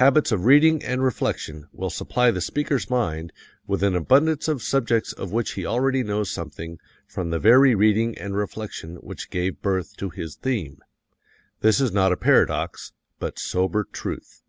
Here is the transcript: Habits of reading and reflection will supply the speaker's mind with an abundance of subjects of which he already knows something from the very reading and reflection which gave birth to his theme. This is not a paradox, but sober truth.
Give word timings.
Habits 0.00 0.32
of 0.32 0.46
reading 0.46 0.82
and 0.82 1.04
reflection 1.04 1.68
will 1.74 1.90
supply 1.90 2.30
the 2.30 2.40
speaker's 2.40 2.88
mind 2.88 3.34
with 3.66 3.82
an 3.82 3.94
abundance 3.94 4.48
of 4.48 4.62
subjects 4.62 5.12
of 5.12 5.30
which 5.30 5.50
he 5.52 5.66
already 5.66 6.02
knows 6.02 6.30
something 6.30 6.78
from 7.06 7.28
the 7.28 7.38
very 7.38 7.74
reading 7.74 8.16
and 8.16 8.34
reflection 8.34 8.96
which 9.02 9.28
gave 9.28 9.60
birth 9.60 9.94
to 9.98 10.08
his 10.08 10.36
theme. 10.36 10.78
This 11.60 11.82
is 11.82 11.92
not 11.92 12.12
a 12.12 12.16
paradox, 12.16 12.94
but 13.18 13.38
sober 13.38 13.84
truth. 13.84 14.40